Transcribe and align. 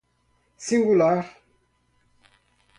singular 0.65 1.29